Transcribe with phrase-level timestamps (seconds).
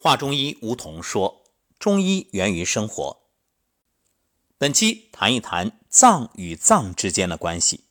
[0.00, 1.42] 华中医吴桐说
[1.76, 3.22] ：“中医源于生活。”
[4.56, 7.86] 本期谈一谈脏与脏之间的关系，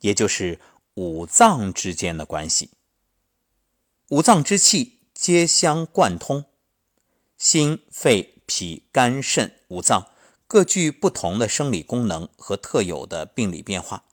[0.00, 0.58] 也就是
[0.94, 2.70] 五脏之间的关系。
[4.08, 6.46] 五脏之气皆相贯通，
[7.36, 10.10] 心、肺、脾、肝、肾五脏
[10.48, 14.06] 各具不同的生理功能和特有的病理变化，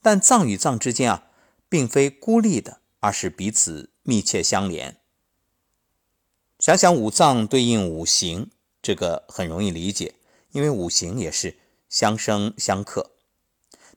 [0.00, 1.30] 但脏与脏之间啊，
[1.68, 4.99] 并非孤立的，而是彼此密切相连。
[6.60, 8.50] 想想五脏对应五行，
[8.82, 10.16] 这个很容易理解，
[10.52, 11.56] 因为五行也是
[11.88, 13.12] 相生相克。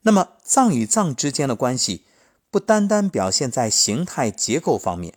[0.03, 2.05] 那么脏与脏之间的关系，
[2.49, 5.15] 不单单表现在形态结构方面，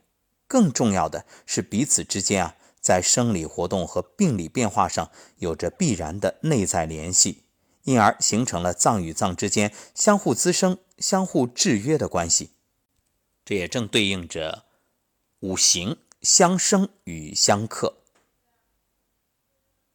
[0.48, 7.44] 更重要的是彼此之间啊，在生理活动和病理变化上有着必然的内在联系，
[7.84, 12.50] 因而形成了脏与脏之间相互滋生、相互制约的关系。
[13.44, 14.64] 这也正对应着
[15.38, 15.98] 五行。
[16.26, 17.98] 相生与相克，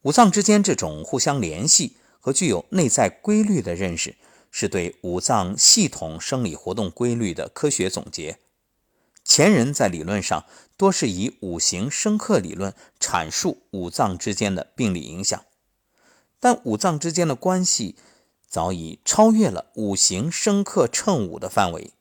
[0.00, 4.16] 五脏之间这种互相联系和具有内在规律的认识，
[4.50, 8.38] 是对五脏系统生理活动规律的科学总结。
[9.22, 10.46] 前人在理论上
[10.78, 15.44] 多是以五行生克理论阐述五脏之间的病理影响，
[16.40, 17.96] 但五脏之间的关系
[18.48, 21.92] 早已超越了五行生克称五的范围，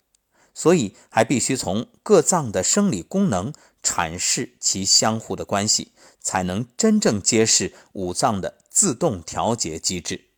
[0.53, 3.51] 所以还必须从各脏的生理功能。
[3.83, 10.29] 阐释其相互的关系，才能真正揭示五脏的自动调节机制。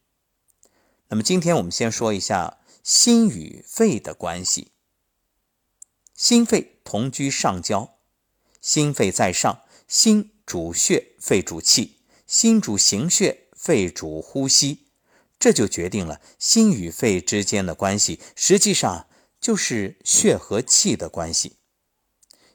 [1.09, 4.71] 那么，今天我们先说一下心与肺的关系。
[6.15, 7.97] 心肺同居上焦，
[8.61, 14.87] 心肺在上，心主血，肺主气；心主行血，肺主呼吸。
[15.37, 19.07] 这就决定了心与肺之间的关系，实际上
[19.41, 21.57] 就是血和气的关系。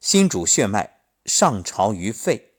[0.01, 2.53] 心主血脉，上朝于肺；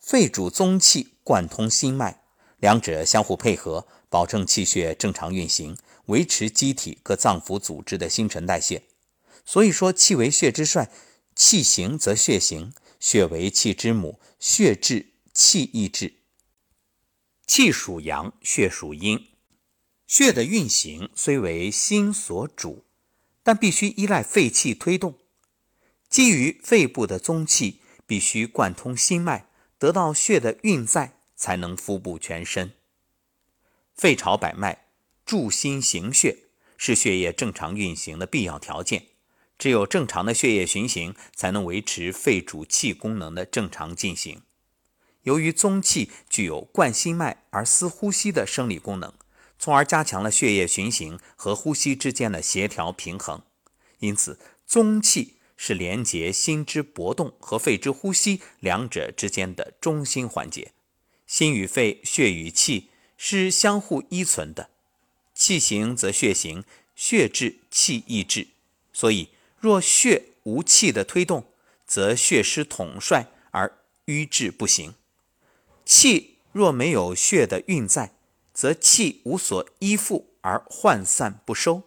[0.00, 2.22] 肺主宗气，贯通心脉。
[2.58, 8.82] 两者相互配合，保证气血正常运行，维持机体各脏腑组织的新陈代谢。
[9.44, 10.90] 所以说，气为血之帅，
[11.36, 16.14] 气行则血行；血为气之母，血至气亦至。
[17.46, 19.28] 气属阳，血属阴。
[20.06, 22.84] 血的运行虽为心所主，
[23.42, 25.18] 但必须依赖肺气推动。
[26.14, 29.48] 基于肺部的宗气必须贯通心脉，
[29.80, 32.72] 得到血的运载，才能腹部全身。
[33.96, 34.84] 肺朝百脉，
[35.26, 36.44] 助心行血，
[36.76, 39.06] 是血液正常运行的必要条件。
[39.58, 44.42] 只有正常的血液循行，才能维持肺主气功能的正常进行。
[45.22, 49.12] 由于宗气具有贯心脉而思呼吸的生理功能，
[49.58, 53.42] 从而加强了血液循行和呼吸之间的协调平衡。
[53.98, 55.38] 因此，宗气。
[55.56, 60.72] 是连接心之搏动和肺之呼吸两者之间的中心环节。
[61.26, 64.70] 心与肺、血与气是相互依存的，
[65.34, 68.48] 气行则血行，血至气亦至。
[68.92, 71.46] 所以，若血无气的推动，
[71.86, 74.92] 则血失统帅而瘀滞不行；
[75.84, 78.14] 气若没有血的运在，
[78.52, 81.82] 则气无所依附而涣散不收。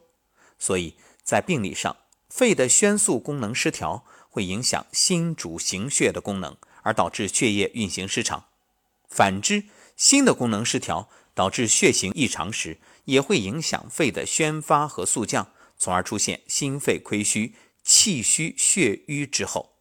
[0.57, 1.95] 所以在病理上。
[2.37, 8.45] 肺的宣肃功能失调，会影响心主行血的功能，而导致血液运行失常。
[9.09, 9.63] 反之，
[9.95, 19.73] 心的功能失调，导致血行异常时，也会影响肺的宣发和速降，从而出现心肺亏虚、气虚血瘀之后。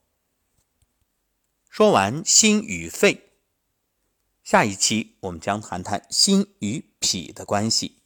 [1.68, 3.32] 说完心与肺，
[4.42, 7.98] 下一期我们将谈谈心与脾的关系。